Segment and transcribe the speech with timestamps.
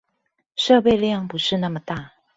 [0.55, 2.13] 設備量不是那麼大